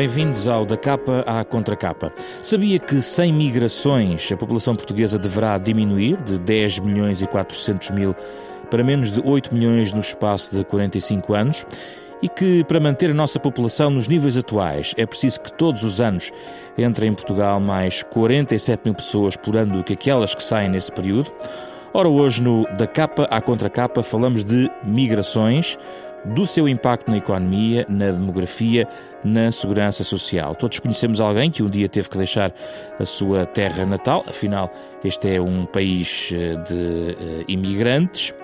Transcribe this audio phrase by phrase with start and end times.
[0.00, 2.10] Bem-vindos ao Da Capa à Contracapa.
[2.40, 8.16] Sabia que sem migrações a população portuguesa deverá diminuir de 10 milhões e 400 mil
[8.70, 11.66] para menos de 8 milhões no espaço de 45 anos?
[12.22, 16.00] E que para manter a nossa população nos níveis atuais é preciso que todos os
[16.00, 16.32] anos
[16.78, 20.90] entrem em Portugal mais 47 mil pessoas por ano do que aquelas que saem nesse
[20.90, 21.30] período?
[21.92, 25.76] Ora, hoje no Da Capa à Contracapa falamos de migrações
[26.24, 28.86] do seu impacto na economia, na demografia,
[29.24, 30.54] na segurança social.
[30.54, 32.52] Todos conhecemos alguém que um dia teve que deixar
[32.98, 34.70] a sua terra natal, afinal,
[35.04, 38.34] este é um país eh, de uh, imigrantes.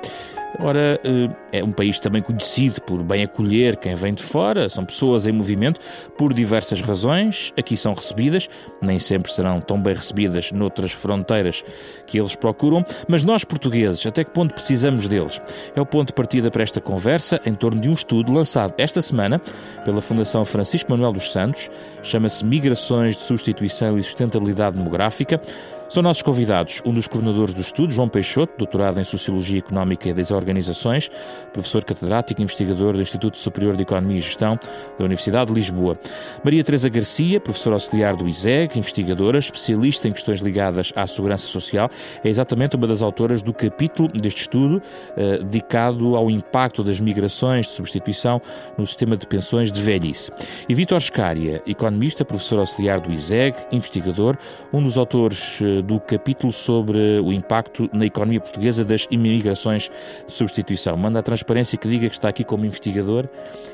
[0.59, 1.29] Ora, eh,
[1.59, 5.33] é um país também conhecido por bem acolher quem vem de fora, são pessoas em
[5.33, 5.81] movimento
[6.17, 8.49] por diversas razões, aqui são recebidas,
[8.81, 11.63] nem sempre serão tão bem recebidas noutras fronteiras
[12.07, 15.41] que eles procuram, mas nós portugueses, até que ponto precisamos deles?
[15.75, 19.03] É o ponto de partida para esta conversa em torno de um estudo lançado esta
[19.03, 19.41] semana
[19.85, 21.71] pela Fundação Francisco Manuel dos Santos,
[22.03, 25.41] chama-se Migrações de Substituição e Sustentabilidade Demográfica,
[25.89, 30.31] são nossos convidados um dos coordenadores do estudo, João Peixoto, doutorado em Sociologia Económica das
[30.31, 31.11] Organizações,
[31.53, 34.59] professor catedrático e investigador do Instituto Superior de Economia e Gestão
[34.99, 35.99] da Universidade de Lisboa.
[36.43, 41.89] Maria Teresa Garcia, professora auxiliar do ISEG, investigadora, especialista em questões ligadas à segurança social,
[42.25, 44.83] é exatamente uma das autoras do capítulo deste estudo
[45.17, 48.41] eh, dedicado ao impacto das migrações de substituição
[48.77, 50.31] no sistema de pensões de velhice.
[50.69, 54.37] E Vítor Scária, economista, professor auxiliar do ISEG, investigador,
[54.73, 59.91] um dos autores eh, do capítulo sobre o impacto na economia portuguesa das imigrações
[60.27, 60.97] de substituição.
[60.97, 63.27] Manda a transparência que diga que está aqui como investigador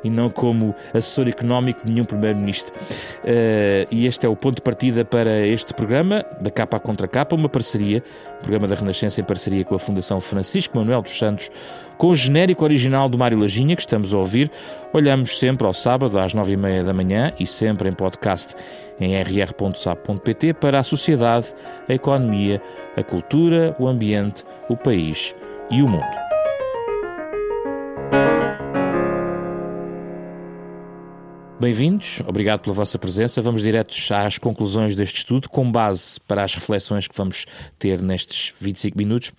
[0.02, 2.72] e não como assessor económico de nenhum primeiro-ministro.
[2.74, 7.06] Uh, e este é o ponto de partida para este programa, da capa à contra
[7.06, 8.02] capa, uma parceria,
[8.40, 11.50] programa da Renascença em parceria com a Fundação Francisco Manuel dos Santos,
[11.96, 14.50] com o genérico original do Mário Lajinha, que estamos a ouvir.
[14.92, 18.56] Olhamos sempre ao sábado às nove e meia da manhã e sempre em podcast
[19.00, 21.52] em rr.sap.pt para a sociedade,
[21.92, 22.60] a economia,
[22.96, 25.34] a cultura, o ambiente, o país
[25.70, 26.22] e o mundo.
[31.60, 33.40] Bem-vindos, obrigado pela vossa presença.
[33.40, 37.46] Vamos diretos às conclusões deste estudo, com base para as reflexões que vamos
[37.78, 39.32] ter nestes 25 minutos.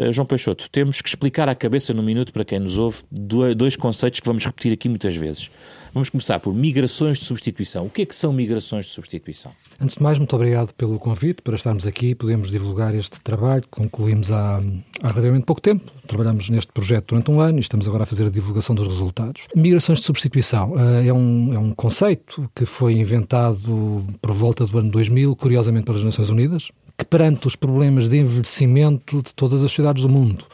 [0.00, 3.76] Uh, João Peixoto, temos que explicar à cabeça num minuto para quem nos ouve dois
[3.76, 5.50] conceitos que vamos repetir aqui muitas vezes.
[5.92, 7.86] Vamos começar por migrações de substituição.
[7.86, 9.50] O que é que são migrações de substituição?
[9.80, 12.14] Antes de mais, muito obrigado pelo convite para estarmos aqui.
[12.14, 14.62] Podemos divulgar este trabalho que concluímos há,
[15.02, 15.90] há relativamente pouco tempo.
[16.06, 19.48] Trabalhamos neste projeto durante um ano e estamos agora a fazer a divulgação dos resultados.
[19.54, 24.78] Migrações de substituição uh, é, um, é um conceito que foi inventado por volta do
[24.78, 29.72] ano 2000, curiosamente pelas Nações Unidas, que perante os problemas de envelhecimento de todas as
[29.72, 30.44] cidades do mundo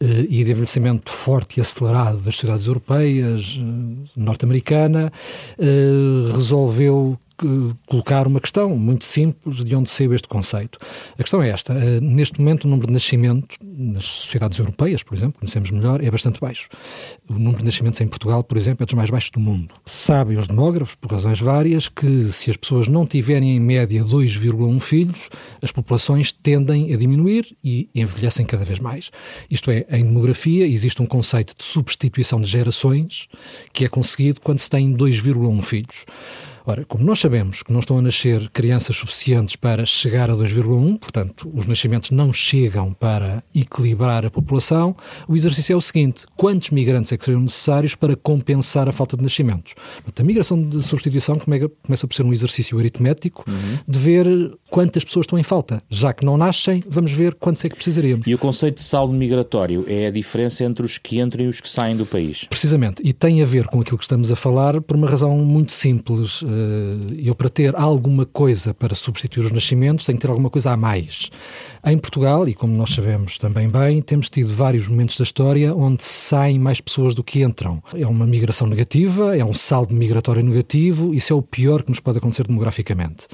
[0.00, 5.12] eh, e de envelhecimento forte e acelerado das cidades europeias, eh, norte-americana,
[5.56, 7.16] eh, resolveu
[7.86, 10.78] colocar uma questão muito simples de onde saiu este conceito.
[11.14, 15.14] A questão é esta: eh, neste momento, o número de nascimentos nas sociedades europeias, por
[15.14, 16.68] exemplo, conhecemos melhor, é bastante baixo.
[17.28, 19.74] O número de nascimentos em Portugal, por exemplo, é dos mais baixos do mundo.
[19.84, 24.80] Sabem os demógrafos, por razões várias, que se as pessoas não tiverem em média 2,1
[24.80, 25.28] filhos,
[25.60, 29.10] as populações tendem a diminuir e envelhecem cada vez mais.
[29.50, 33.28] Isto é, em demografia existe um conceito de substituição de gerações
[33.72, 36.04] que é conseguido quando se tem 2,1 filhos.
[36.64, 40.98] Ora, como nós sabemos que não estão a nascer crianças suficientes para chegar a 2,1,
[40.98, 44.94] portanto, os nascimentos não chegam para equilibrar a população,
[45.26, 49.16] o exercício é o seguinte: quantos migrantes é que seriam necessários para compensar a falta
[49.16, 49.74] de nascimentos?
[49.74, 53.78] Portanto, a migração de substituição começa por ser um exercício aritmético uhum.
[53.86, 54.26] de ver
[54.70, 55.82] quantas pessoas estão em falta.
[55.90, 58.26] Já que não nascem, vamos ver quantos é que precisaríamos.
[58.26, 61.60] E o conceito de saldo migratório é a diferença entre os que entram e os
[61.60, 62.44] que saem do país?
[62.44, 65.72] Precisamente, e tem a ver com aquilo que estamos a falar por uma razão muito
[65.72, 66.42] simples
[67.18, 70.76] eu para ter alguma coisa para substituir os nascimentos tenho que ter alguma coisa a
[70.76, 71.30] mais.
[71.84, 76.04] Em Portugal, e como nós sabemos também bem, temos tido vários momentos da história onde
[76.04, 77.82] saem mais pessoas do que entram.
[77.92, 81.98] É uma migração negativa, é um saldo migratório negativo, isso é o pior que nos
[81.98, 83.26] pode acontecer demograficamente.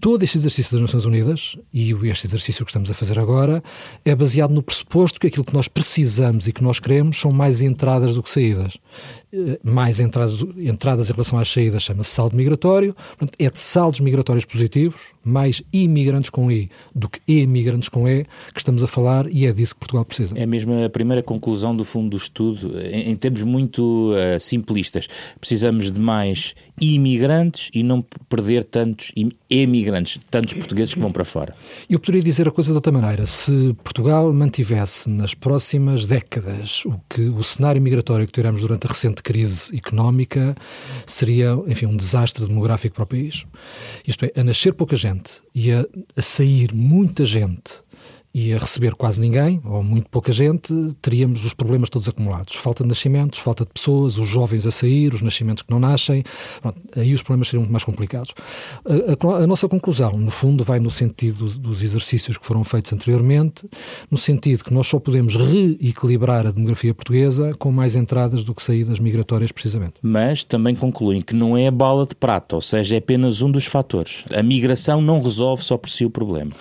[0.00, 3.62] Todo este exercício das Nações Unidas, e este exercício que estamos a fazer agora,
[4.04, 7.62] é baseado no pressuposto que aquilo que nós precisamos e que nós queremos são mais
[7.62, 8.78] entradas do que saídas.
[9.36, 14.00] Eh, mais entradas, entradas em relação às saídas chama-se saldo migratório, portanto, é de saldos
[14.00, 18.86] migratórios positivos, mais imigrantes com I do que emigrantes grandes com E que estamos a
[18.86, 20.36] falar e é disso que Portugal precisa.
[20.36, 25.08] É mesmo a primeira conclusão do fundo do estudo, em, em termos muito uh, simplistas.
[25.38, 29.12] Precisamos de mais imigrantes e não perder tantos
[29.50, 31.54] emigrantes, tantos portugueses que vão para fora.
[31.88, 33.26] Eu poderia dizer a coisa de outra maneira.
[33.26, 38.88] Se Portugal mantivesse nas próximas décadas o que o cenário migratório que tivemos durante a
[38.88, 40.56] recente crise económica
[41.06, 43.44] seria, enfim, um desastre demográfico para o país.
[44.06, 45.86] Isto é, a nascer pouca gente e a,
[46.20, 47.82] sair muita gente
[48.38, 52.54] e a receber quase ninguém, ou muito pouca gente, teríamos os problemas todos acumulados.
[52.54, 56.22] Falta de nascimentos, falta de pessoas, os jovens a sair, os nascimentos que não nascem.
[56.60, 58.34] Pronto, aí os problemas seriam muito mais complicados.
[58.84, 62.62] A, a, a, nossa conclusão, no fundo, vai no sentido dos, dos exercícios que foram
[62.62, 63.66] feitos anteriormente,
[64.10, 68.62] no sentido que nós só podemos reequilibrar a demografia portuguesa com mais entradas do que
[68.62, 69.94] saídas migratórias, precisamente.
[70.02, 73.50] Mas também concluem que não é a bala de prata, ou seja, é apenas um
[73.50, 74.26] dos fatores.
[74.30, 76.52] A migração não resolve só por si o problema.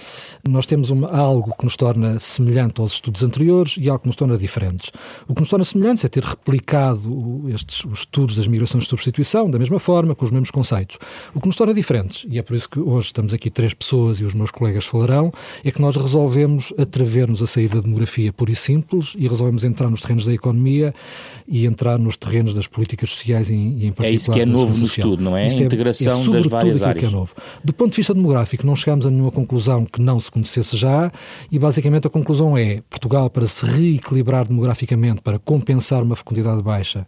[0.47, 4.15] Nós temos uma, algo que nos torna semelhante aos estudos anteriores e algo que nos
[4.15, 4.91] torna diferentes.
[5.27, 9.49] O que nos torna semelhantes é ter replicado estes, os estudos das migrações de substituição
[9.49, 10.97] da mesma forma, com os mesmos conceitos.
[11.33, 14.19] O que nos torna diferentes, e é por isso que hoje estamos aqui três pessoas
[14.19, 15.31] e os meus colegas falarão,
[15.63, 19.89] é que nós resolvemos atrever-nos a sair da demografia pura e simples e resolvemos entrar
[19.89, 20.93] nos terrenos da economia
[21.47, 24.07] e entrar nos terrenos das políticas sociais e, em particular.
[24.07, 25.47] É isso que é novo no estudo, não é?
[25.47, 26.99] A é- integração é, é das várias áreas.
[26.99, 27.33] Que é novo.
[27.63, 31.11] Do ponto de vista demográfico, não chegamos a nenhuma conclusão que não se conhecesse já
[31.55, 37.07] e basicamente a conclusão é Portugal, para se reequilibrar demograficamente, para compensar uma fecundidade baixa,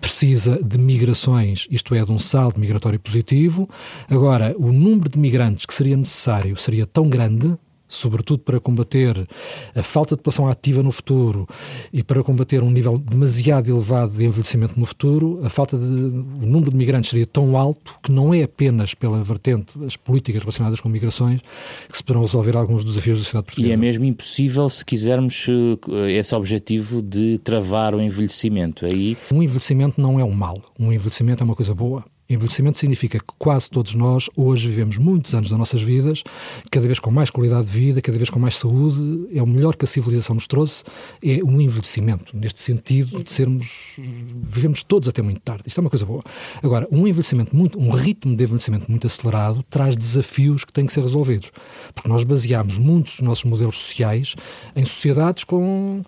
[0.00, 3.68] precisa de migrações, isto é, de um saldo migratório positivo.
[4.08, 7.54] Agora, o número de migrantes que seria necessário seria tão grande
[7.92, 9.26] sobretudo para combater
[9.74, 11.46] a falta de população ativa no futuro
[11.92, 16.46] e para combater um nível demasiado elevado de envelhecimento no futuro, a falta de o
[16.46, 20.80] número de migrantes seria tão alto que não é apenas pela vertente das políticas relacionadas
[20.80, 21.40] com migrações
[21.88, 23.70] que se poderão resolver alguns dos desafios da sociedade portuguesa.
[23.70, 28.86] E é mesmo impossível se quisermos eh, esse objetivo de travar o envelhecimento.
[28.86, 32.04] Aí um envelhecimento não é um mal, um envelhecimento é uma coisa boa.
[32.32, 36.22] Envelhecimento significa que quase todos nós hoje vivemos muitos anos das nossas vidas,
[36.70, 39.28] cada vez com mais qualidade de vida, cada vez com mais saúde.
[39.32, 40.84] É o melhor que a civilização nos trouxe,
[41.22, 43.96] é um envelhecimento, neste sentido de sermos.
[44.42, 45.64] vivemos todos até muito tarde.
[45.66, 46.22] Isto é uma coisa boa.
[46.62, 50.92] Agora, um envelhecimento muito, um ritmo de envelhecimento muito acelerado traz desafios que têm que
[50.92, 51.50] ser resolvidos.
[51.94, 54.34] Porque nós baseamos muitos dos nossos modelos sociais
[54.74, 56.02] em sociedades com,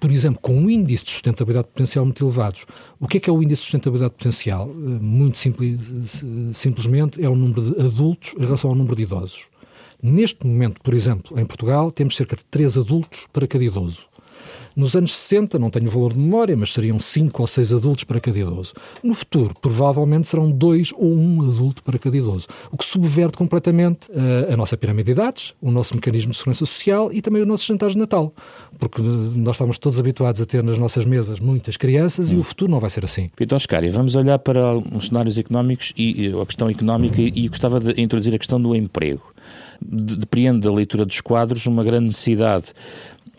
[0.00, 2.66] por exemplo, com um índice de sustentabilidade potencial muito elevados.
[3.00, 4.68] O que é que é o índice de sustentabilidade potencial?
[4.68, 5.65] Muito simples
[6.52, 9.48] simplesmente é o número de adultos em relação ao número de idosos.
[10.02, 14.06] Neste momento, por exemplo, em Portugal, temos cerca de 3 adultos para cada idoso.
[14.76, 18.04] Nos anos 60, não tenho o valor de memória, mas seriam 5 ou 6 adultos
[18.04, 18.74] para cada idoso.
[19.02, 23.38] No futuro, provavelmente serão 2 ou 1 um adulto para cada idoso, o que subverte
[23.38, 27.40] completamente uh, a nossa pirâmide de idades, o nosso mecanismo de segurança social e também
[27.40, 28.34] os nossos jantares de Natal.
[28.78, 32.34] Porque nós estamos todos habituados a ter nas nossas mesas muitas crianças hum.
[32.34, 33.30] e o futuro não vai ser assim.
[33.40, 37.98] Então, Scária, vamos olhar para os cenários económicos e a questão económica e gostava de
[37.98, 39.22] introduzir a questão do emprego.
[39.80, 42.72] Depreende da leitura dos quadros uma grande necessidade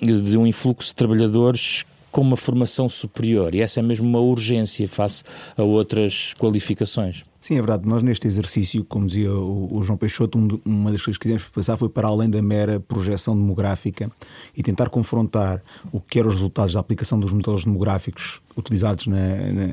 [0.02, 4.88] de um influxo de trabalhadores com uma formação superior e essa é mesmo uma urgência
[4.88, 5.24] face
[5.56, 7.24] a outras qualificações.
[7.40, 7.88] Sim, é verdade.
[7.88, 11.78] Nós, neste exercício, como dizia o, João Peixoto, um, uma das coisas que quisemos passar
[11.78, 14.12] foi para além da mera projeção demográfica
[14.56, 15.62] e tentar confrontar
[15.92, 19.18] o que eram os resultados da aplicação dos modelos demográficos utilizados na,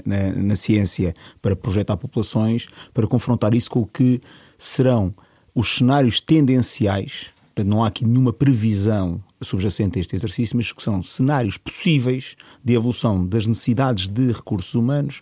[0.04, 4.20] na, na ciência para projetar populações, para confrontar isso com o que
[4.58, 5.12] serão
[5.54, 7.30] os cenários tendenciais.
[7.54, 12.34] Portanto, não há aqui nenhuma previsão subjacente a este exercício, mas que são cenários possíveis
[12.64, 15.20] de evolução das necessidades de recursos humanos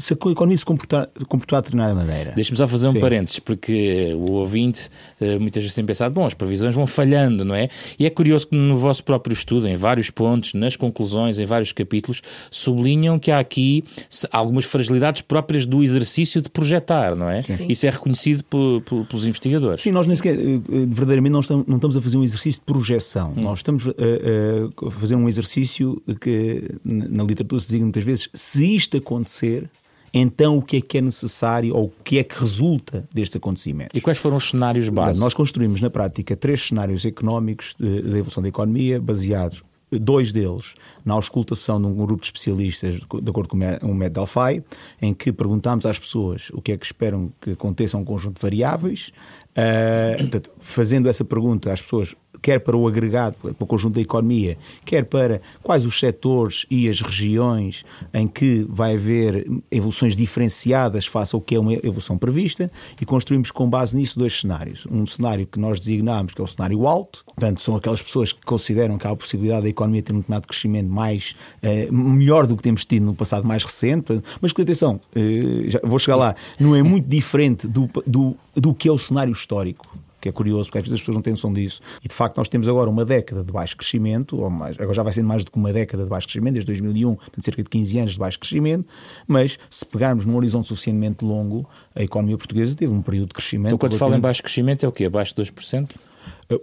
[0.00, 2.32] se a economia se comportar, comportar de determinada maneira.
[2.34, 3.00] Deixa-me só fazer um Sim.
[3.00, 4.88] parênteses, porque o ouvinte
[5.20, 7.68] eh, muitas vezes tem pensado, bom, as previsões vão falhando, não é?
[7.98, 11.72] E é curioso que no vosso próprio estudo, em vários pontos, nas conclusões, em vários
[11.72, 13.84] capítulos, sublinham que há aqui
[14.32, 17.42] algumas fragilidades próprias do exercício de projetar, não é?
[17.42, 17.66] Sim.
[17.68, 19.82] Isso é reconhecido pelos investigadores.
[19.82, 22.64] Sim, nós nem sequer, eh, verdadeiramente, não estamos, não estamos a fazer um exercício de
[22.64, 23.34] projeção.
[23.36, 23.42] Hum.
[23.42, 28.74] Nós estamos a, a fazer um exercício que na literatura se diz muitas vezes, se
[28.74, 29.68] isto acontecer,
[30.12, 33.96] então o que é que é necessário ou o que é que resulta deste acontecimento.
[33.96, 35.20] E quais foram os cenários básicos?
[35.20, 39.62] Nós construímos na prática três cenários económicos da evolução da economia baseados
[39.92, 40.74] dois deles
[41.04, 44.62] na auscultação de um grupo de especialistas, de acordo com o método Delphi,
[45.02, 48.42] em que perguntámos às pessoas o que é que esperam que aconteça um conjunto de
[48.42, 49.10] variáveis,
[49.50, 54.00] Uh, portanto, fazendo essa pergunta às pessoas, quer para o agregado, para o conjunto da
[54.00, 61.06] economia, quer para quais os setores e as regiões em que vai haver evoluções diferenciadas
[61.06, 62.70] face ao que é uma evolução prevista,
[63.00, 64.86] e construímos com base nisso dois cenários.
[64.90, 68.42] Um cenário que nós designamos, que é o cenário alto, portanto, são aquelas pessoas que
[68.44, 72.56] consideram que há a possibilidade da economia ter um determinado crescimento mais, uh, melhor do
[72.56, 76.74] que temos tido no passado mais recente, mas que atenção, uh, vou chegar lá, não
[76.74, 79.86] é muito diferente do, do, do que é o cenário histórico
[80.20, 81.80] que é curioso, porque às vezes as pessoas não têm noção disso.
[82.04, 85.02] E de facto, nós temos agora uma década de baixo crescimento, ou mais, agora já
[85.02, 87.70] vai sendo mais do que uma década de baixo crescimento, desde 2001, portanto, cerca de
[87.70, 88.86] 15 anos de baixo crescimento.
[89.26, 93.68] Mas se pegarmos num horizonte suficientemente longo, a economia portuguesa teve um período de crescimento.
[93.68, 95.04] Então, quando fala em baixo crescimento, é o quê?
[95.04, 95.90] Abaixo de 2%?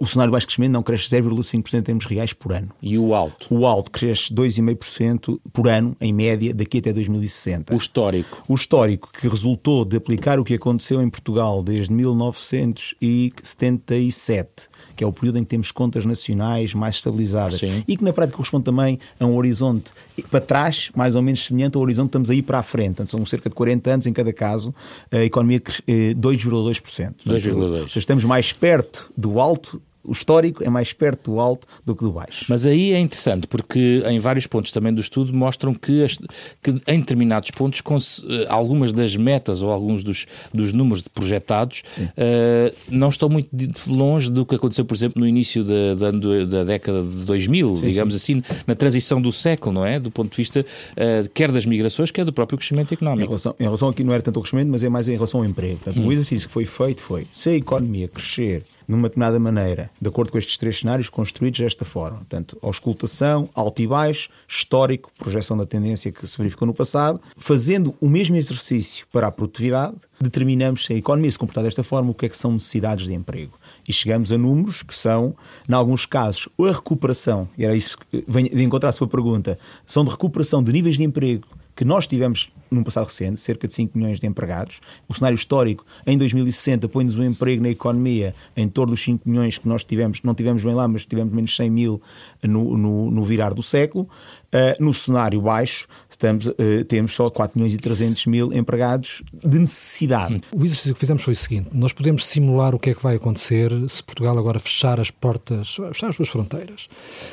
[0.00, 2.68] O cenário de baixo crescimento não cresce 0,5% em termos reais por ano.
[2.82, 3.46] E o alto?
[3.50, 7.74] O alto cresce 2,5% por ano, em média, daqui até 2060.
[7.74, 8.44] O histórico?
[8.46, 14.68] O histórico, que resultou de aplicar o que aconteceu em Portugal desde 1977
[14.98, 17.84] que é o período em que temos contas nacionais mais estabilizadas Sim.
[17.86, 19.92] e que na prática corresponde também a um horizonte
[20.28, 22.96] para trás, mais ou menos semelhante ao horizonte que estamos aí para a frente.
[22.96, 24.74] Portanto, são cerca de 40 anos em cada caso,
[25.12, 27.14] a economia 2,2%.
[27.24, 27.96] 2,2%.
[27.96, 29.77] Estamos mais perto do alto
[30.08, 32.46] o histórico é mais perto do alto do que do baixo.
[32.48, 36.16] Mas aí é interessante, porque em vários pontos também do estudo mostram que, as,
[36.62, 42.74] que em determinados pontos, eh, algumas das metas ou alguns dos, dos números projetados uh,
[42.88, 43.50] não estão muito
[43.88, 47.86] longe do que aconteceu, por exemplo, no início da, da, da década de 2000, sim,
[47.86, 48.40] digamos sim.
[48.40, 50.00] assim, na transição do século, não é?
[50.00, 53.24] Do ponto de vista uh, quer das migrações, quer do próprio crescimento económico.
[53.24, 55.40] Em relação, em relação aqui não era tanto ao crescimento, mas é mais em relação
[55.40, 55.76] ao emprego.
[55.76, 56.06] Portanto, hum.
[56.06, 60.32] O exercício que foi feito foi, se a economia crescer numa determinada maneira, de acordo
[60.32, 62.18] com estes três cenários construídos desta forma.
[62.18, 67.94] Portanto, auscultação, alto e baixo, histórico, projeção da tendência que se verificou no passado, fazendo
[68.00, 72.14] o mesmo exercício para a produtividade, determinamos se a economia se comportar desta forma, o
[72.14, 73.52] que é que são necessidades de emprego.
[73.86, 75.34] E chegamos a números que são,
[75.68, 80.04] em alguns casos, a recuperação, e era isso que de encontrar a sua pergunta, são
[80.04, 81.46] de recuperação de níveis de emprego
[81.78, 84.80] que nós tivemos num passado recente, cerca de 5 milhões de empregados.
[85.08, 89.58] O cenário histórico, em 2060, põe-nos um emprego na economia em torno dos 5 milhões
[89.58, 92.02] que nós tivemos, não tivemos bem lá, mas tivemos menos 100 mil
[92.42, 94.08] no, no, no virar do século.
[94.50, 99.58] Uh, no cenário baixo, estamos, uh, temos só 4 milhões e 300 mil empregados de
[99.58, 100.40] necessidade.
[100.56, 103.16] O exercício que fizemos foi o seguinte: nós podemos simular o que é que vai
[103.16, 106.88] acontecer se Portugal agora fechar as portas, fechar as suas fronteiras.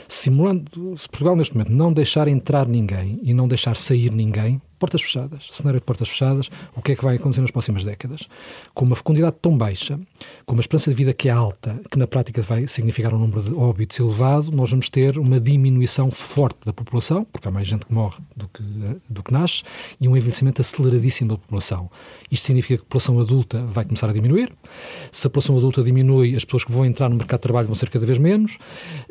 [0.10, 5.01] Simulando, se Portugal neste momento não deixar entrar ninguém e não deixar sair ninguém, portas
[5.01, 8.27] fechadas, cenário de portas fechadas, o que é que vai acontecer nas próximas décadas?
[8.74, 10.00] Com uma fecundidade tão baixa,
[10.46, 13.41] com uma esperança de vida que é alta, que na prática vai significar um número
[13.41, 17.86] de óbitos elevado, nós vamos ter uma diminuição forte da população, porque há mais gente
[17.86, 18.63] que morre do que,
[19.10, 19.63] do que nasce,
[20.00, 21.89] e um envelhecimento aceleradíssimo da população.
[22.29, 24.51] Isto significa que a população adulta vai começar a diminuir.
[25.12, 27.75] Se a população adulta diminui, as pessoas que vão entrar no mercado de trabalho vão
[27.75, 28.58] ser cada vez menos,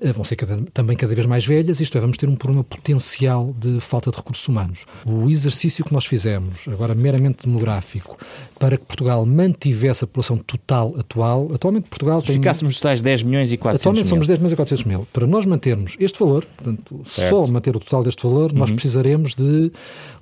[0.00, 2.62] eh, vão ser cada, também cada vez mais velhas, isto é, vamos ter um problema
[2.62, 4.84] potencial de falta de recursos humanos.
[5.04, 5.53] O exercício
[5.84, 8.16] que nós fizemos, agora meramente demográfico,
[8.58, 12.36] para que Portugal mantivesse a população total atual, atualmente Portugal tem...
[12.36, 14.10] Ficássemos tais 10 milhões e 400 Atualmente mil.
[14.10, 15.08] somos 10 milhões e 400 mil.
[15.12, 17.30] Para nós mantermos este valor, portanto, certo.
[17.30, 18.58] só manter o total deste valor, uhum.
[18.58, 19.70] nós precisaremos de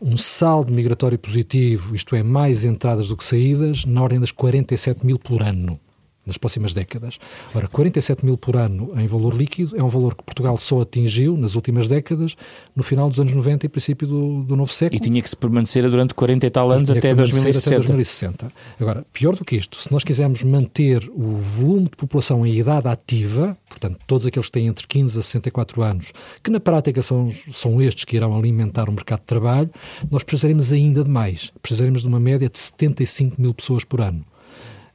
[0.01, 5.05] um saldo migratório positivo, isto é, mais entradas do que saídas, na ordem das 47
[5.05, 5.79] mil por ano
[6.27, 7.19] nas próximas décadas.
[7.55, 11.37] Ora, 47 mil por ano em valor líquido é um valor que Portugal só atingiu
[11.37, 12.37] nas últimas décadas,
[12.75, 14.97] no final dos anos 90 e princípio do, do novo século.
[14.97, 17.69] E tinha que se permanecer durante 40 e tal anos até 2060.
[17.69, 18.53] até 2060.
[18.81, 22.87] Agora, pior do que isto, se nós quisermos manter o volume de população em idade
[22.87, 26.13] ativa, portanto, todos aqueles que têm entre 15 a 64 anos,
[26.43, 29.71] que na prática são, são estes que irão alimentar o mercado de trabalho,
[30.11, 31.53] nós precisaremos ainda de mais.
[31.61, 34.25] Precisaremos de uma média de 75 mil pessoas por ano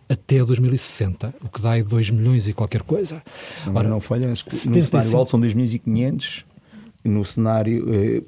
[0.10, 3.22] até 2060, o que dá aí 2 milhões e qualquer coisa.
[3.52, 4.78] Se Ora, não falha, acho que 75...
[4.78, 6.44] no cenário alto são 2.500,
[7.04, 8.22] no cenário eh,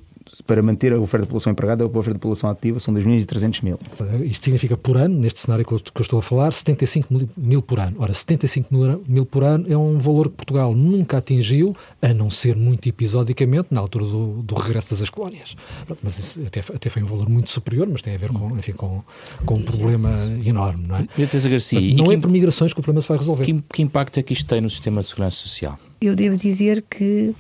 [0.46, 3.24] para manter a oferta de população empregada, a oferta de população ativa são 2 milhões
[3.24, 3.80] e 300 mil.
[4.24, 7.62] Isto significa por ano, neste cenário que eu, que eu estou a falar, 75 mil,
[7.62, 7.98] por ano.
[8.00, 8.74] Ora, 75
[9.08, 13.68] mil, por ano é um valor que Portugal nunca atingiu, a não ser muito episodicamente,
[13.72, 15.56] na altura do, do regresso das colónias.
[16.02, 18.74] Mas isso até, até foi um valor muito superior, mas tem a ver com, enfim,
[18.74, 19.04] com,
[19.46, 20.12] com um problema
[20.46, 21.08] enorme, não é?
[21.50, 23.44] Garcia, não é por migrações que o problema se vai resolver.
[23.44, 25.78] Que, que impacto é que isto tem no sistema de segurança social?
[26.02, 27.34] Eu devo dizer que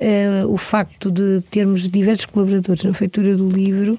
[0.00, 3.98] uh, o facto de termos diversos colaboradores na feitura do livro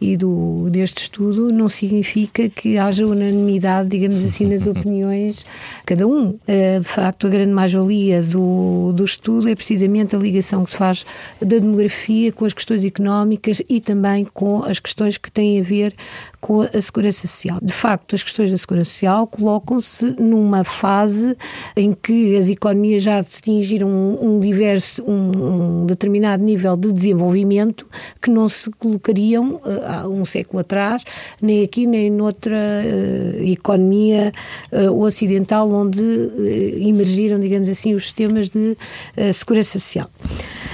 [0.00, 5.46] e do, deste estudo não significa que haja unanimidade, digamos assim, nas opiniões
[5.86, 6.30] cada um.
[6.30, 10.76] Uh, de facto, a grande mais-valia do, do estudo é precisamente a ligação que se
[10.76, 11.06] faz
[11.40, 15.94] da demografia com as questões económicas e também com as questões que têm a ver
[16.40, 17.58] com a segurança social.
[17.62, 21.36] De facto, as questões da segurança social colocam-se numa fase
[21.74, 27.86] em que as economias já atingiram um, um diverso, um, um determinado nível de desenvolvimento
[28.20, 31.04] que não se colocariam uh, há um século atrás,
[31.42, 34.32] nem aqui nem noutra uh, economia
[34.72, 36.02] uh, ocidental onde
[36.80, 38.76] emergiram, digamos assim, os sistemas de
[39.32, 40.08] segurança social.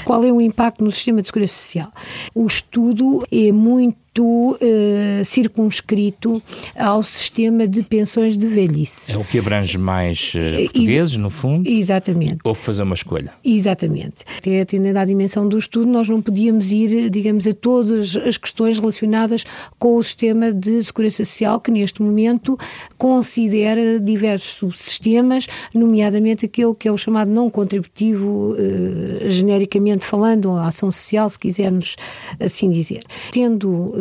[0.04, 1.92] Qual é o impacto no sistema de segurança social?
[2.34, 6.42] O estudo é muito muito uh, circunscrito
[6.76, 9.12] ao sistema de pensões de velhice.
[9.12, 11.68] É o que abrange mais uh, portugueses, no fundo?
[11.68, 12.38] Exatamente.
[12.44, 13.32] Ou fazer uma escolha?
[13.44, 14.24] Exatamente.
[14.38, 18.78] Até atendendo à dimensão do estudo, nós não podíamos ir, digamos, a todas as questões
[18.78, 19.44] relacionadas
[19.78, 22.58] com o sistema de segurança social, que neste momento
[22.98, 30.66] considera diversos subsistemas, nomeadamente aquele que é o chamado não contributivo, uh, genericamente falando, a
[30.66, 31.96] ação social, se quisermos
[32.40, 33.02] assim dizer.
[33.30, 33.99] Tendo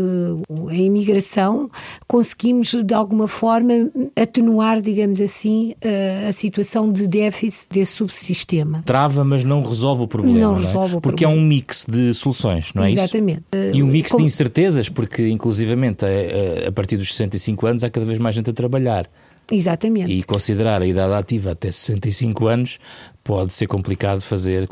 [0.70, 1.70] a imigração,
[2.08, 3.74] conseguimos de alguma forma
[4.16, 8.82] atenuar, digamos assim, uh, a situação de déficit desse subsistema.
[8.86, 10.40] Trava, mas não resolve o problema.
[10.40, 10.66] Não, não é?
[10.66, 11.42] resolve o porque problema.
[11.42, 13.40] é um mix de soluções, não é Exatamente.
[13.40, 13.44] isso?
[13.54, 13.78] Exatamente.
[13.78, 18.06] E um mix de incertezas, porque inclusivamente a, a partir dos 65 anos há cada
[18.06, 19.08] vez mais gente a trabalhar.
[19.52, 20.12] Exatamente.
[20.12, 22.80] E considerar a idade ativa até 65 anos
[23.24, 24.68] pode ser complicado fazer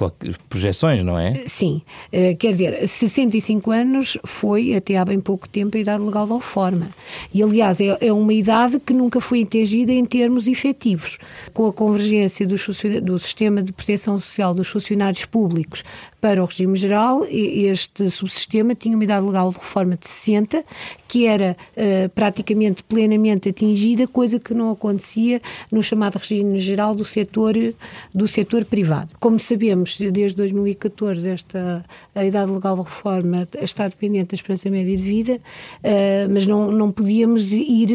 [0.50, 1.44] projeções, não é?
[1.46, 1.80] Sim.
[2.12, 6.40] Uh, quer dizer, 65 anos foi, até há bem pouco tempo, a idade legal da
[6.40, 6.90] forma.
[7.32, 11.20] E, aliás, é, é, uma idade que nunca foi atingida em termos efetivos.
[11.54, 12.56] Com a convergência do,
[13.04, 15.84] do sistema de proteção social dos funcionários públicos
[16.20, 20.64] para o regime geral, este subsistema tinha uma idade legal de reforma de 60,
[21.08, 25.40] que era uh, praticamente plenamente atingida, coisa que não acontecia
[25.72, 27.54] no chamado regime geral do setor,
[28.14, 29.10] do setor setor privado.
[29.20, 31.84] Como sabemos, desde 2014 esta,
[32.16, 36.72] a idade legal de reforma está dependente da esperança média de vida, uh, mas não,
[36.72, 37.90] não podíamos ir,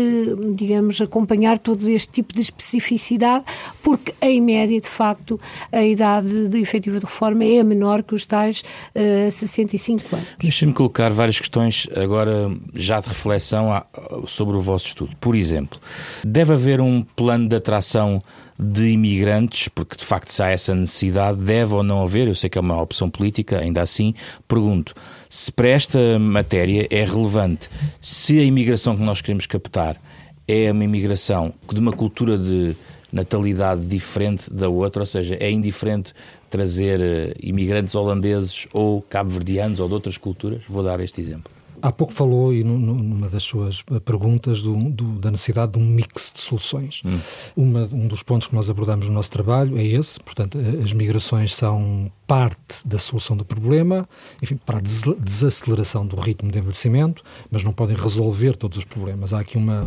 [0.55, 3.45] digamos, acompanhar todo este tipo de especificidade,
[3.83, 5.41] porque em média, de facto,
[5.73, 10.29] a idade de efetiva de reforma é menor que os tais uh, eh, 65 anos.
[10.39, 13.83] Deixem-me colocar várias questões agora já de reflexão
[14.27, 15.17] sobre o vosso estudo.
[15.19, 15.81] Por exemplo,
[16.23, 18.23] deve haver um plano de atração
[18.63, 22.49] de imigrantes, porque de facto se há essa necessidade, deve ou não haver, eu sei
[22.49, 24.15] que é uma opção política, ainda assim,
[24.47, 24.95] pergunto,
[25.29, 27.69] se para esta matéria é relevante,
[28.01, 30.01] se a imigração que nós queremos captar
[30.47, 32.77] é uma imigração de uma cultura de
[33.13, 36.15] natalidade diferente da outra, ou seja, é indiferente
[36.49, 40.63] trazer eh, imigrantes holandeses ou cabo-verdianos ou de outras culturas?
[40.69, 41.51] Vou dar este exemplo.
[41.83, 46.33] Há pouco falou, e numa das suas perguntas, do, do, da necessidade de um mix
[46.33, 47.03] de soluções.
[47.05, 47.19] Hum.
[47.57, 51.55] Uma, um dos pontos que nós abordamos no nosso trabalho é esse, portanto, as migrações
[51.55, 54.09] são parte da solução do problema,
[54.41, 59.35] enfim, para a desaceleração do ritmo de envelhecimento, mas não podem resolver todos os problemas.
[59.35, 59.83] Há aqui uma,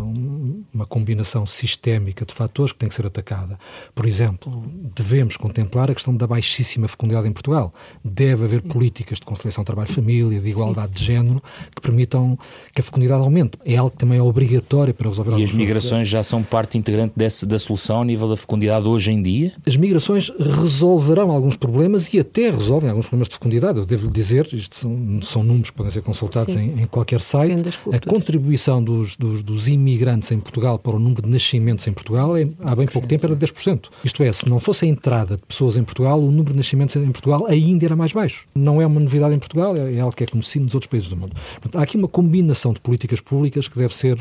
[0.72, 3.58] uma combinação sistémica de fatores que tem que ser atacada.
[3.96, 4.64] Por exemplo,
[4.96, 7.74] devemos contemplar a questão da baixíssima fecundidade em Portugal.
[8.04, 11.42] Deve haver políticas de conciliação trabalho-família, de igualdade de género,
[11.74, 12.38] que permitam
[12.76, 13.58] que a fecundidade aumente.
[13.66, 17.14] É algo que também é obrigatório para resolver E as migrações já são parte integrante
[17.16, 19.52] desse, da solução a nível da fecundidade hoje em dia?
[19.66, 23.80] As migrações resolverão alguns problemas e até até resolvem alguns problemas de fecundidade.
[23.80, 27.64] Eu devo dizer, isto são, são números que podem ser consultados em, em, qualquer site.
[27.94, 32.36] A contribuição dos, dos, dos, imigrantes em Portugal para o número de nascimentos em Portugal
[32.36, 33.86] é, há bem pouco tempo era de 10%.
[34.04, 36.98] Isto é, se não fosse a entrada de pessoas em Portugal, o número de nascimentos
[36.98, 38.46] em Portugal ainda era mais baixo.
[38.54, 41.08] Não é uma novidade em Portugal, é, é algo que é conhecido nos outros países
[41.08, 41.34] do mundo.
[41.54, 44.18] Portanto, há aqui uma combinação de políticas públicas que deve ser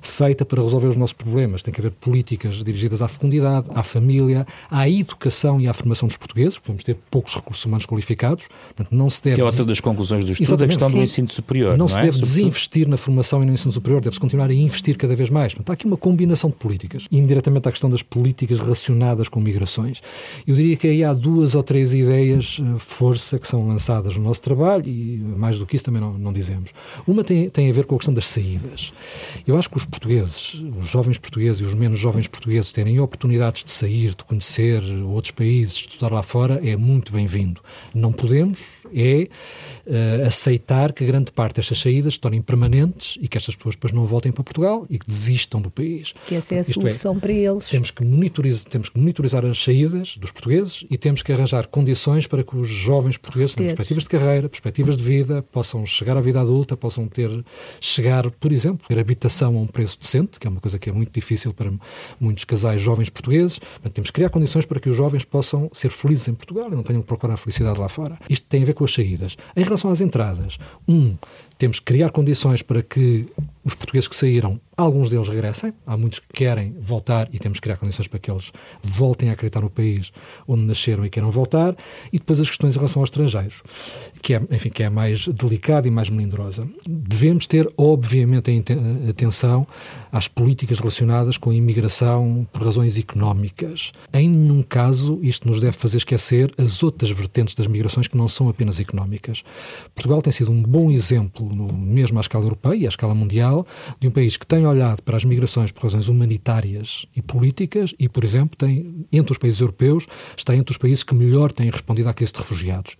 [0.00, 1.60] feita para resolver os nossos problemas.
[1.62, 6.16] Tem que haver políticas dirigidas à fecundidade, à família, à educação e à formação dos
[6.16, 6.56] portugueses.
[6.56, 8.48] Podemos ter poucos recursos recursos humanos qualificados.
[8.76, 10.96] Portanto, não se deve que é outra das conclusões do estudo, a questão sim.
[10.96, 11.70] do ensino superior.
[11.70, 12.02] Não, não se é?
[12.02, 15.54] deve desinvestir na formação e no ensino superior, deve-se continuar a investir cada vez mais.
[15.54, 17.06] Portanto, há aqui uma combinação de políticas.
[17.10, 20.02] Indiretamente à questão das políticas relacionadas com migrações.
[20.46, 24.22] Eu diria que aí há duas ou três ideias, eh, força, que são lançadas no
[24.22, 26.72] nosso trabalho e mais do que isso também não, não dizemos.
[27.06, 28.92] Uma tem, tem a ver com a questão das saídas.
[29.46, 33.64] Eu acho que os portugueses, os jovens portugueses e os menos jovens portugueses terem oportunidades
[33.64, 37.60] de sair, de conhecer outros países, de estudar lá fora, é muito bem-vindo.
[37.94, 39.28] Não podemos, É
[39.86, 43.92] uh, aceitar que grande parte destas saídas se tornem permanentes e que estas pessoas depois
[43.92, 46.14] não voltem para Portugal e que desistam do país.
[46.26, 47.68] Que essa é a Isto é, solução é, para eles.
[47.68, 52.26] Temos que, monitorizar, temos que monitorizar as saídas dos portugueses e temos que arranjar condições
[52.26, 56.20] para que os jovens portugueses, tenham perspectivas de carreira, perspectivas de vida, possam chegar à
[56.20, 57.30] vida adulta, possam ter,
[57.80, 60.92] chegar, por exemplo, ter habitação a um preço decente, que é uma coisa que é
[60.92, 61.70] muito difícil para
[62.20, 63.58] muitos casais jovens portugueses.
[63.58, 66.74] Portanto, temos que criar condições para que os jovens possam ser felizes em Portugal e
[66.74, 68.18] não tenham que procurar a felicidade lá fora.
[68.28, 69.36] Isto tem a ver com as saídas.
[69.56, 71.16] Em relação às entradas, um,
[71.58, 73.26] temos que criar condições para que
[73.68, 75.74] os portugueses que saíram, alguns deles regressem.
[75.86, 78.50] Há muitos que querem voltar e temos que criar condições para que eles
[78.82, 80.10] voltem a acreditar no país
[80.46, 81.76] onde nasceram e queiram voltar.
[82.10, 83.62] E depois as questões em relação aos estrangeiros,
[84.22, 86.66] que é, enfim, que é mais delicada e mais melindrosa.
[86.86, 88.50] Devemos ter, obviamente,
[89.08, 89.66] atenção
[90.10, 93.92] às políticas relacionadas com a imigração por razões económicas.
[94.14, 98.28] Em nenhum caso isto nos deve fazer esquecer as outras vertentes das migrações que não
[98.28, 99.44] são apenas económicas.
[99.94, 103.66] Portugal tem sido um bom exemplo no, mesmo à escala europeia e à escala mundial,
[104.00, 108.08] de um país que tem olhado para as migrações por razões humanitárias e políticas e,
[108.08, 110.06] por exemplo, tem, entre os países europeus,
[110.36, 112.96] está entre os países que melhor têm respondido à crise de refugiados.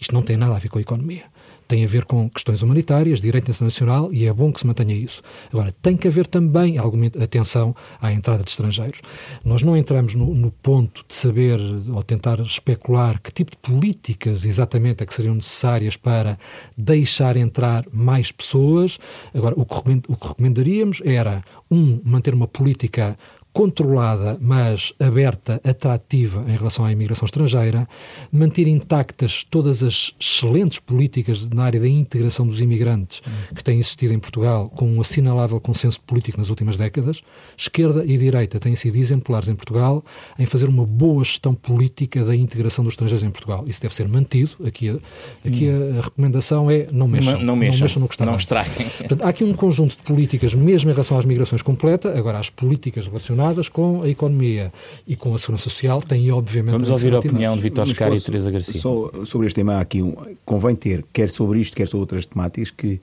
[0.00, 1.35] Isto não tem nada a ver com a economia
[1.66, 5.22] tem a ver com questões humanitárias, direito internacional e é bom que se mantenha isso.
[5.52, 9.02] Agora, tem que haver também alguma atenção à entrada de estrangeiros.
[9.44, 11.60] Nós não entramos no, no, ponto de saber
[11.92, 16.38] ou tentar especular que tipo de políticas exatamente é que seriam necessárias para
[16.76, 18.98] deixar entrar mais pessoas.
[19.34, 23.18] Agora, o que, o que recomendaríamos era, um, manter uma política
[23.56, 27.88] controlada, mas aberta, atrativa em relação à imigração estrangeira,
[28.30, 33.22] manter intactas todas as excelentes políticas na área da integração dos imigrantes
[33.54, 37.22] que têm existido em Portugal, com um assinalável consenso político nas últimas décadas.
[37.56, 40.04] Esquerda e direita têm sido exemplares em Portugal
[40.38, 43.64] em fazer uma boa gestão política da integração dos estrangeiros em Portugal.
[43.66, 44.50] Isso deve ser mantido.
[44.66, 47.38] Aqui, a, aqui a, a recomendação é não mexam.
[47.38, 48.86] Não, não mexam, não mexam no que está Não estraguem.
[48.98, 52.50] Portanto, há aqui um conjunto de políticas, mesmo em relação às migrações completa, agora as
[52.50, 54.72] políticas relacionadas relacionadas com a economia
[55.06, 56.72] e com a segurança social têm, obviamente.
[56.72, 58.80] Vamos ouvir a opinião de Vitor Scar e Teresa Garcia.
[58.80, 62.26] Só sobre este tema, há aqui um, convém ter, quer sobre isto, quer sobre outras
[62.26, 63.00] temáticas, que,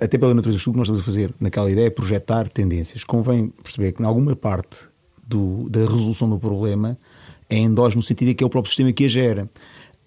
[0.00, 3.04] até pela natureza do estudo que nós estamos a fazer naquela ideia, é projetar tendências.
[3.04, 4.78] Convém perceber que, em alguma parte
[5.26, 6.96] do, da resolução do problema,
[7.48, 9.48] é endógeno no sentido de que é o próprio sistema que a gera.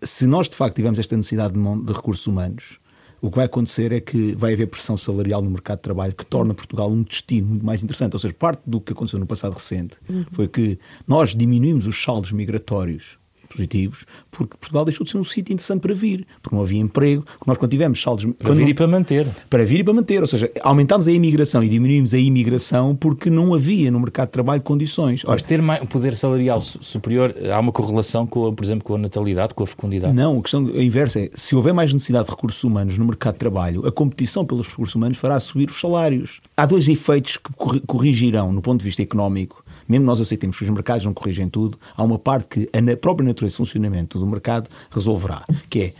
[0.01, 2.77] Se nós, de facto, tivermos esta necessidade de, de recursos humanos,
[3.23, 6.25] o que vai acontecer é que vai haver pressão salarial no mercado de trabalho que
[6.25, 8.15] torna Portugal um destino muito mais interessante.
[8.15, 9.95] Ou seja, parte do que aconteceu no passado recente
[10.33, 13.17] foi que nós diminuímos os saldos migratórios
[13.53, 17.25] positivos, porque Portugal deixou de ser um sítio interessante para vir, porque não havia emprego,
[17.45, 18.25] nós quando tivemos saldos...
[18.39, 19.27] Para vir e para manter.
[19.49, 23.29] Para vir e para manter, ou seja, aumentámos a imigração e diminuímos a imigração porque
[23.29, 25.23] não havia no mercado de trabalho condições.
[25.25, 28.97] Ora, Mas ter um poder salarial superior, há uma correlação, com, por exemplo, com a
[28.97, 30.13] natalidade, com a fecundidade?
[30.13, 33.39] Não, a questão inversa é, se houver mais necessidade de recursos humanos no mercado de
[33.39, 36.41] trabalho, a competição pelos recursos humanos fará subir os salários.
[36.57, 39.62] Há dois efeitos que corrigirão, no ponto de vista económico,
[39.93, 43.27] mesmo nós aceitemos que os mercados não corrigem tudo, há uma parte que a própria
[43.27, 45.93] natureza de funcionamento do mercado resolverá, que é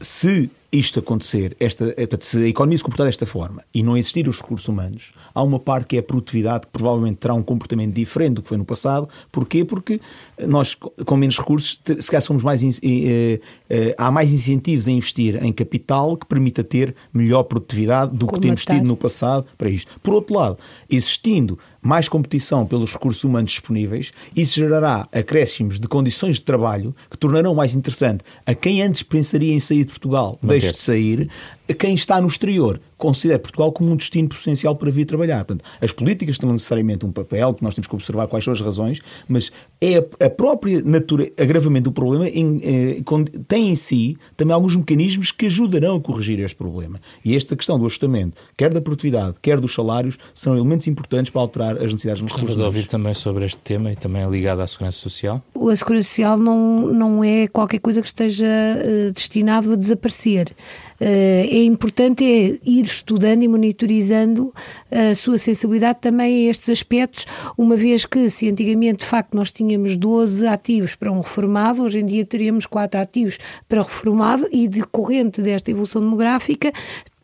[0.00, 4.40] se isto acontecer, esta, se a economia se comportar desta forma e não existir os
[4.40, 8.34] recursos humanos, há uma parte que é a produtividade que provavelmente terá um comportamento diferente
[8.34, 9.08] do que foi no passado.
[9.32, 9.64] Porquê?
[9.64, 9.98] Porque
[10.46, 15.42] nós, com menos recursos, se calhar somos mais, eh, eh, há mais incentivos a investir
[15.42, 19.98] em capital que permita ter melhor produtividade do que temos tido no passado para isto.
[20.02, 20.58] Por outro lado,
[20.90, 27.16] existindo mais competição pelos recursos humanos disponíveis, isso gerará acréscimos de condições de trabalho que
[27.16, 31.28] tornarão mais interessante a quem antes pensaria em sair de Portugal, deixe de sair,
[31.74, 35.44] quem está no exterior considera Portugal como um destino potencial para vir trabalhar.
[35.44, 38.60] Portanto, as políticas têm necessariamente um papel, que nós temos que observar quais são as
[38.60, 43.02] razões, mas é a, a própria natura, agravamento do problema em, eh,
[43.46, 47.00] tem em si também alguns mecanismos que ajudarão a corrigir este problema.
[47.24, 51.40] E esta questão do ajustamento, quer da produtividade, quer dos salários, são elementos importantes para
[51.40, 52.60] alterar as necessidades dos recursos.
[52.60, 55.40] A ouvir também sobre este tema e também ligado à segurança social?
[55.54, 60.52] A segurança social não, não é qualquer coisa que esteja uh, destinado a desaparecer.
[61.00, 64.52] Uh, é importante é ir estudando e monitorizando
[64.90, 69.52] a sua sensibilidade também a estes aspectos, uma vez que se antigamente de facto nós
[69.52, 74.68] tínhamos 12 ativos para um reformado, hoje em dia teríamos 4 ativos para reformado e
[74.68, 76.72] decorrente desta evolução demográfica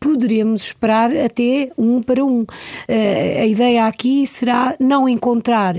[0.05, 2.45] poderemos esperar até um para um.
[2.87, 5.75] a ideia aqui será não encontrar,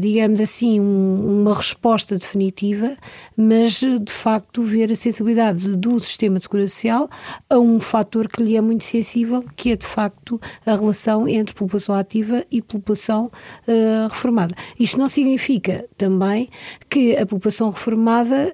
[0.00, 2.96] digamos assim, uma resposta definitiva,
[3.36, 7.08] mas de facto ver a sensibilidade do sistema de segurança social
[7.48, 11.54] a um fator que lhe é muito sensível, que é de facto a relação entre
[11.54, 14.56] população ativa e população uh, reformada.
[14.78, 16.48] Isto não significa também
[16.88, 18.52] que a população reformada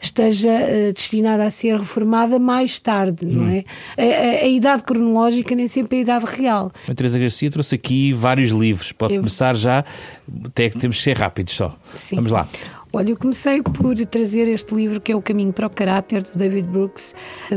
[0.00, 0.50] esteja
[0.92, 3.28] destinada a ser reformada mais tarde, hum.
[3.28, 3.64] não é?
[3.96, 6.72] A, a, a, idade cronológica nem sempre é a idade real.
[6.88, 8.92] A Teresa Garcia trouxe aqui vários livros.
[8.92, 9.20] Pode Eu...
[9.20, 9.84] começar já,
[10.44, 11.76] até que temos que ser rápidos só.
[11.94, 12.16] Sim.
[12.16, 12.48] Vamos lá.
[12.94, 16.38] Olha, eu comecei por trazer este livro que é O Caminho para o Caráter, do
[16.38, 17.14] David Brooks,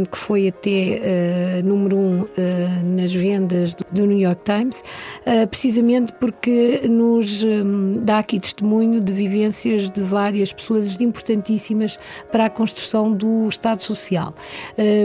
[0.09, 2.27] que foi até uh, número um uh,
[2.85, 4.81] nas vendas do New York Times,
[5.27, 11.99] uh, precisamente porque nos um, dá aqui testemunho de vivências de várias pessoas importantíssimas
[12.31, 14.33] para a construção do Estado Social.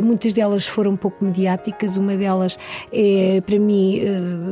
[0.04, 2.56] muitas delas foram um pouco mediáticas, uma delas
[2.92, 4.00] é, para mim,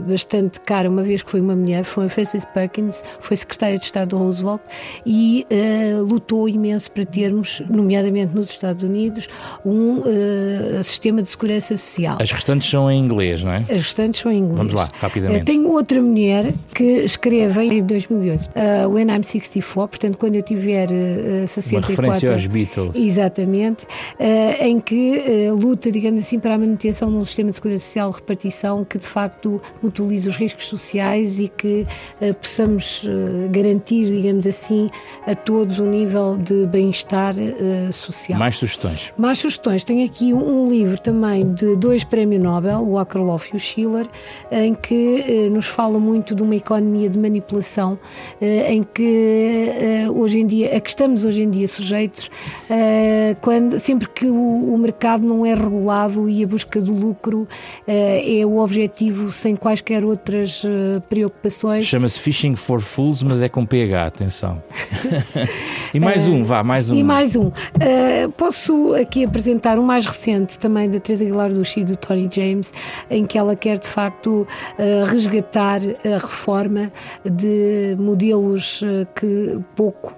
[0.09, 4.09] bastante cara, uma vez que foi uma mulher, foi Frances Perkins, foi secretária de Estado
[4.09, 4.63] do Roosevelt
[5.07, 9.29] e uh, lutou imenso para termos, nomeadamente nos Estados Unidos,
[9.65, 12.19] um uh, sistema de segurança social.
[12.21, 13.59] As restantes são em inglês, não é?
[13.59, 14.57] As restantes são em inglês.
[14.57, 15.43] Vamos lá, rapidamente.
[15.43, 20.43] Uh, tenho outra mulher que escreve em 2011, uh, When I'm 64, portanto, quando eu
[20.43, 21.77] tiver uh, 64.
[21.77, 22.97] Uma referência aos Beatles.
[22.97, 23.87] Exatamente,
[24.61, 28.17] em que luta, digamos assim, para a manutenção de um sistema de segurança social de
[28.17, 31.87] repartição que de facto mutualize os riscos sociais e que
[32.41, 33.05] possamos
[33.51, 34.91] garantir, digamos assim,
[35.27, 38.39] a todos todos um nível de bem-estar uh, social.
[38.39, 39.13] Mais sugestões?
[39.19, 39.83] Mais sugestões.
[39.83, 44.07] Tenho aqui um, um livro também de dois prémios Nobel, o Akerlof e o Schiller,
[44.53, 47.95] em que uh, nos fala muito de uma economia de manipulação,
[48.41, 52.31] uh, em que hoje em dia, a que estamos hoje em dia sujeitos,
[53.41, 57.49] quando, sempre que o, o, mercado não é regulado e a busca do lucro
[57.87, 60.63] é o objetivo sem quaisquer outras
[61.09, 61.87] preocupações.
[61.87, 64.63] Chama-se Fishing for Fools, mas é com PH, atenção.
[65.93, 66.95] e mais um, vá, mais um.
[66.95, 67.47] E mais um.
[67.47, 72.29] Uh, posso aqui apresentar um mais recente também da Teresa Aguilar do e do Tony
[72.31, 72.73] James,
[73.11, 74.47] em que ela quer de facto
[74.79, 76.93] uh, resgatar a reforma
[77.25, 80.15] de modelos uh, que pouco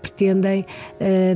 [0.00, 0.64] pretendem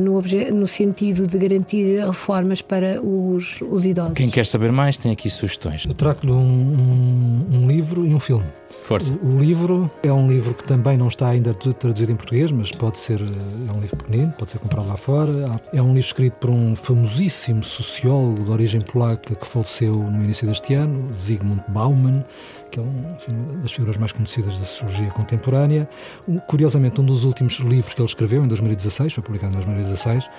[0.00, 0.22] no,
[0.54, 4.14] no sentido de garantir reformas para os, os idosos.
[4.14, 5.84] Quem quer saber mais tem aqui sugestões.
[5.84, 8.46] Eu trago-lhe um, um, um livro e um filme.
[8.86, 9.18] Força.
[9.20, 12.70] O, o, livro é um livro que também não está ainda traduzido em português, mas
[12.70, 15.60] pode ser, é um livro pequenino, pode ser comprado lá fora.
[15.72, 20.46] É um livro escrito por um famosíssimo sociólogo de origem polaca que faleceu no início
[20.46, 22.24] deste ano, Zygmunt Bauman,
[22.70, 25.88] que é um, uma das figuras mais conhecidas da sociologia contemporânea.
[26.46, 30.30] Curiosamente, um dos últimos livros que ele escreveu, em 2016, foi publicado em 2016,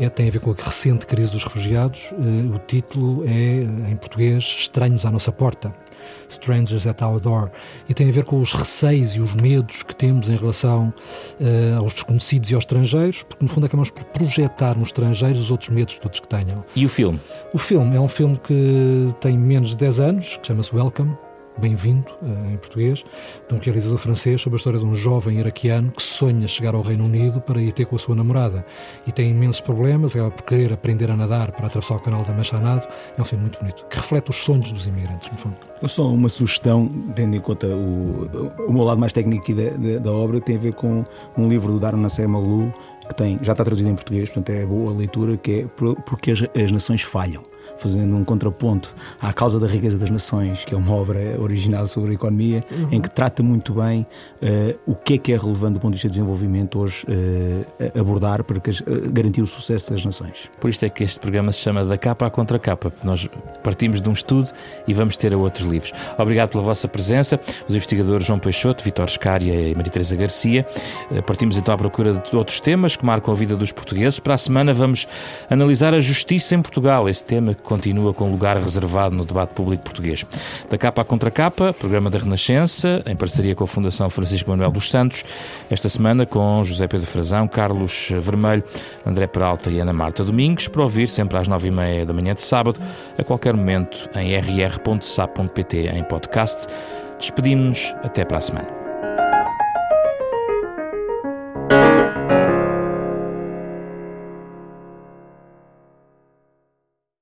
[0.00, 2.12] é, tem a ver com a recente crise dos refugiados.
[2.14, 3.62] Eh, o título é,
[3.92, 5.81] em português, Estranhos à Nossa Porta.
[6.28, 7.50] Strangers at Our Door,
[7.88, 10.92] e tem a ver com os receios e os medos que temos em relação
[11.40, 15.50] uh, aos desconhecidos e aos estrangeiros, porque no fundo acabamos por projetar nos estrangeiros os
[15.50, 16.64] outros medos todos que tenham.
[16.74, 17.20] E o filme?
[17.52, 21.16] O filme é um filme que tem menos de 10 anos, que chama-se Welcome,
[21.58, 23.04] Bem-vindo, eh, em português,
[23.48, 26.80] de um realizador francês sobre a história de um jovem iraquiano que sonha chegar ao
[26.80, 28.64] Reino Unido para ir ter com a sua namorada
[29.06, 32.32] e tem imensos problemas, acaba por querer aprender a nadar para atravessar o canal da
[32.32, 32.86] Machanado.
[33.16, 35.56] É um filme muito bonito, que reflete os sonhos dos imigrantes, no fundo.
[35.86, 38.28] Só uma sugestão, tendo em conta o,
[38.66, 41.04] o meu lado mais técnico da, da, da obra, tem a ver com
[41.36, 42.72] um livro do Darna Semoglu,
[43.08, 45.66] que tem, já está traduzido em português, portanto é boa leitura, que é
[46.06, 47.51] Porque as, as Nações Falham
[47.82, 52.12] fazendo um contraponto à causa da riqueza das nações, que é uma obra original sobre
[52.12, 52.88] a economia, uhum.
[52.92, 54.06] em que trata muito bem
[54.40, 57.98] uh, o que é que é relevante do ponto de vista de desenvolvimento hoje uh,
[57.98, 60.48] abordar para que, uh, garantir o sucesso das nações.
[60.60, 62.92] Por isto é que este programa se chama Da Capa à Contra Capa.
[63.02, 63.28] Nós
[63.64, 64.50] partimos de um estudo
[64.86, 65.92] e vamos ter a outros livros.
[66.16, 70.66] Obrigado pela vossa presença, os investigadores João Peixoto, Vitor Scária e Maria Teresa Garcia.
[71.26, 74.20] Partimos então à procura de outros temas que marcam a vida dos portugueses.
[74.20, 75.08] Para a semana vamos
[75.50, 79.82] analisar a justiça em Portugal, esse tema que continua com lugar reservado no debate público
[79.82, 80.26] português.
[80.68, 84.90] Da capa à contracapa, programa da Renascença, em parceria com a Fundação Francisco Manuel dos
[84.90, 85.24] Santos,
[85.70, 88.62] esta semana com José Pedro Frazão, Carlos Vermelho,
[89.06, 92.34] André Peralta e Ana Marta Domingues, para ouvir sempre às nove e meia da manhã
[92.34, 92.78] de sábado,
[93.16, 96.66] a qualquer momento em rr.sap.pt em podcast.
[97.18, 98.81] Despedimos-nos até para a semana.